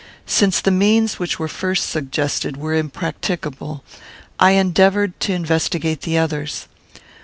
[0.25, 3.83] Since the means which were first suggested were impracticable,
[4.39, 6.65] I endeavoured to investigate others.